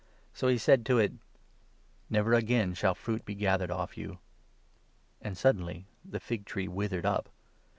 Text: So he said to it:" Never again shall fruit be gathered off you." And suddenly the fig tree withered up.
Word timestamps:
So 0.33 0.47
he 0.47 0.57
said 0.57 0.83
to 0.87 0.97
it:" 0.97 1.11
Never 2.09 2.33
again 2.33 2.73
shall 2.73 2.95
fruit 2.95 3.23
be 3.23 3.35
gathered 3.35 3.69
off 3.69 3.95
you." 3.99 4.17
And 5.21 5.37
suddenly 5.37 5.85
the 6.03 6.19
fig 6.19 6.43
tree 6.45 6.67
withered 6.67 7.05
up. 7.05 7.29